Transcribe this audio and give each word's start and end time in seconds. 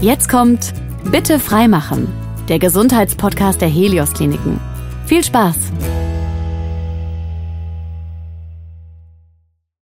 Jetzt 0.00 0.28
kommt 0.28 0.74
Bitte 1.10 1.40
freimachen, 1.40 2.06
der 2.48 2.60
Gesundheitspodcast 2.60 3.60
der 3.60 3.68
Helios 3.68 4.12
Kliniken. 4.12 4.60
Viel 5.06 5.24
Spaß! 5.24 5.56